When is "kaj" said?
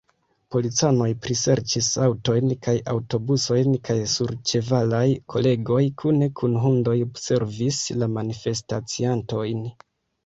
2.67-2.73, 3.89-3.97